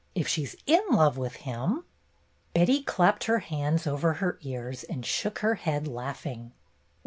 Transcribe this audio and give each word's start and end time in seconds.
If 0.15 0.27
she 0.27 0.43
's 0.47 0.55
in 0.65 0.81
love 0.89 1.15
with 1.15 1.35
him 1.35 1.83
—"Betty 2.55 2.81
clapped 2.81 3.25
her 3.25 3.37
hands 3.37 3.85
over 3.85 4.13
her 4.13 4.39
ears 4.41 4.83
and 4.83 5.05
shook 5.05 5.37
her 5.45 5.53
head, 5.53 5.87
laughing. 5.87 6.53